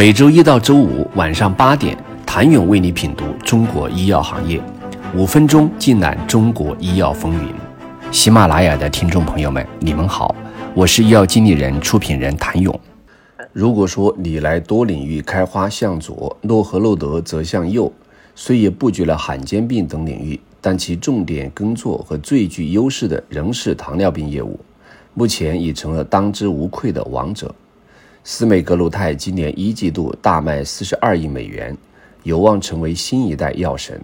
[0.00, 4.58] 每周一到周五晚上八点，谭勇为你品读中国医药行业，
[5.14, 7.52] 五分钟尽览中国医药风云。
[8.10, 10.34] 喜马拉雅的听众朋友们，你们好，
[10.74, 12.80] 我是医药经理人、出品人谭勇。
[13.52, 17.92] 如果说你来多领域开花向左，诺和诺德则向右，
[18.34, 24.58] 虽也布局了罕见病等领域，但其重点耕作和最具优势的仍是糖尿病业务。
[25.12, 27.54] 目前已成了当之无愧的王者。
[28.22, 31.76] 斯美格鲁肽今年一季度大卖四十二亿美元，
[32.22, 33.98] 有望成为新一代药神。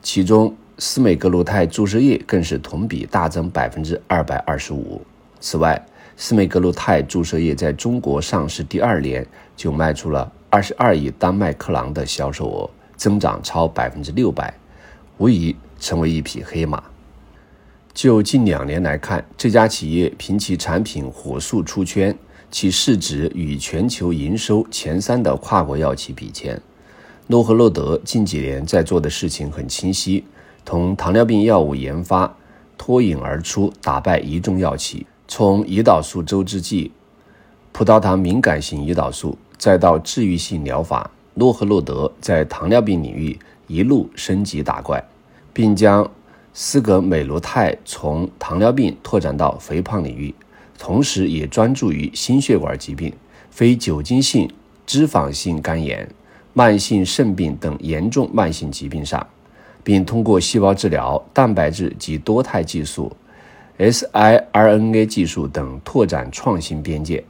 [0.00, 5.02] 其中，斯美格鲁肽注射液更是同比大增百分之二百二十五。
[5.40, 5.84] 此外，
[6.16, 14.54] 斯美格鲁肽注射液在中国上市第二年就卖出了二十二亿丹麦克朗的销售额，增长超百分之六百，
[15.18, 16.80] 无疑成为一匹黑马。
[17.92, 22.16] 就近两年来看，这家企业凭其产品火速出圈，
[22.52, 26.60] 其市值与全球营收前三的跨国药企比肩。
[27.26, 30.22] 诺和诺德近几年在做的事情很清晰，
[30.64, 32.36] 同糖尿病药物研发
[32.76, 35.06] 脱颖而出，打败一众药企。
[35.26, 36.92] 从胰岛素周制剂、
[37.72, 45.02] 葡萄糖敏感型胰岛素，再到治愈性疗法，诺和诺德在糖尿病领域一路升级打怪，
[45.52, 46.08] 并将。
[46.54, 50.34] 斯格美罗肽从糖尿病拓展到肥胖领域，
[50.82, 53.12] 同时也专注于心血管疾病、
[53.52, 54.50] 非酒精性
[54.84, 56.08] 脂肪性肝炎、
[56.54, 59.24] 慢性肾病等严重慢性疾病上，
[59.84, 63.12] 并通过细胞治疗、蛋白质及多肽技术、
[63.78, 67.22] siRNA 技术等拓展创新边界。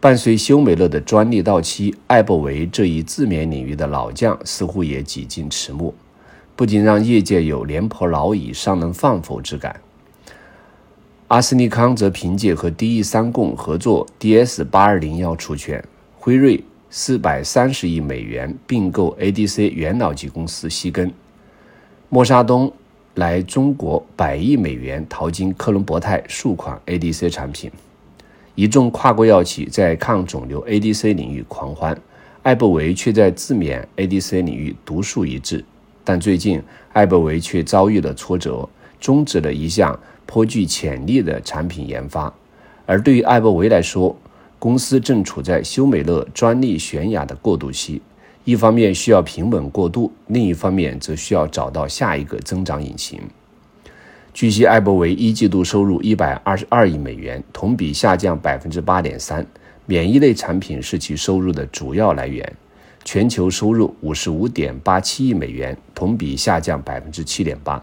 [0.00, 5.94] 伴随休美乐的专利到期，艾伯维这一自勉领域的老将似乎也几近迟暮。
[6.56, 9.80] 不仅让业界有廉颇老矣尚能放否之感，
[11.28, 15.84] 阿斯利康则凭借和 D E 三共合作 D S 八二零幺出圈，
[16.18, 21.12] 辉瑞四百三十亿美元并购 A D C 元老级公司西根，
[22.08, 22.72] 默沙东
[23.16, 27.70] 来中国百亿美元淘金克隆博泰数款 A D C 产品，
[28.54, 31.94] 一众跨国药企在抗肿瘤 A D C 领域狂欢，
[32.42, 35.62] 艾伯维却在自勉 A D C 领域独树一帜。
[36.04, 36.62] 但最近，
[36.94, 38.66] 艾伯维却遭遇了挫折，
[39.00, 42.32] 终止了一项颇具潜力的产品研发。
[42.86, 44.16] 而对于艾伯维来说，
[44.58, 48.00] 公司正处在休美乐专利悬崖的过渡期，
[48.44, 53.20] 一方面需要平稳过渡，另一方面则需要找到下一个增长引擎。
[54.34, 59.46] 据悉，艾伯维一季度收入一百二十二亿美元，同比下降百分之八点三，
[59.86, 62.56] 免疫类产品是其收入的主要来源。
[63.04, 67.82] 全球收入五十五点八七亿美元，同比下降百分之七点八。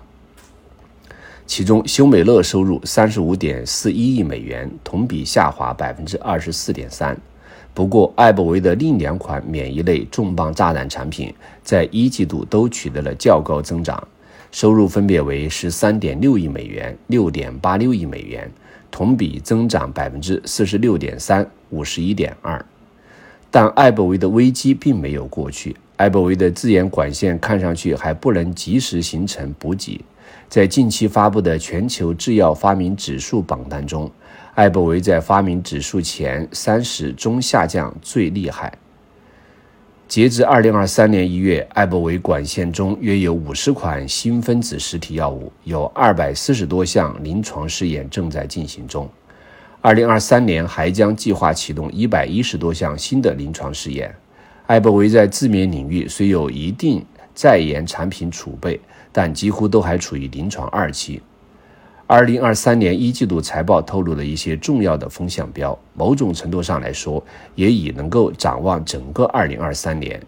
[1.47, 7.15] 其中，休美乐收入三十五点四一亿美元，同比下滑百分之二十四点三。
[7.73, 14.05] 不过，艾伯维的另两款免疫类重磅炸弹产品在一季度都取得了较高增长，
[14.51, 18.51] 收入分别为十三点六亿美元、六点八六亿美元，
[18.89, 22.65] 同比增长百分之四十六点三、五十一点二。
[23.51, 30.03] 但艾伯维的危机并没有过去，艾伯维的自研管线看上去还不能及时形成补给。
[30.49, 34.11] 在近期发布的全球制药发明指数榜单中，
[34.53, 38.71] 艾伯维在发明指数前三十中下降最厉害。
[40.07, 49.09] 截至二零二三年一月，艾伯维管线中约有五十款新分子实体药物，有二百四十多项临床试验正在进行中。
[49.81, 54.15] 二零二三年还将计划启动一百一十多项新的临床试验。
[54.67, 57.05] 艾伯维在自免领域虽有一定
[57.35, 58.79] 在研产品储备，
[59.11, 61.21] 但几乎都还处于临床二期。
[62.07, 70.19] 二零二三年一季度财报透露了一些重要的风向标，某种程度上来说，也已能够展望整个二零二三年。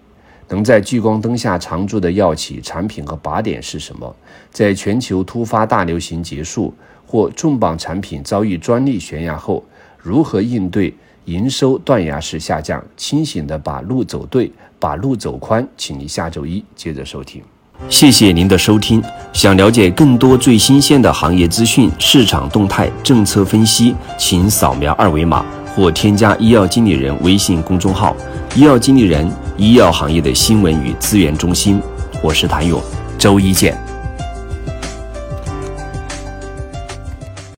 [0.49, 4.15] 能在聚光灯下常驻的药企产品和靶点是什么？
[4.51, 6.73] 在全球突发大流行结束
[7.07, 9.63] 或重磅产品遭遇专利悬崖后，
[9.97, 10.93] 如何应对
[11.27, 12.81] 营收断崖式下降？
[12.95, 14.49] 清醒的把路走对，
[14.79, 17.43] 把路走宽，请您下周一接着收听。
[17.89, 19.03] 谢谢您的收听。
[19.33, 28.15] 想了解更多最新鲜的行业资讯、市场动态、政策分析，请扫描二维码或添加医药经理人微信公众号
[28.55, 29.29] “医药经理人”。
[29.57, 31.81] 医药行业的新闻与资源中心，
[32.23, 32.81] 我是谭勇，
[33.17, 33.86] 周一见。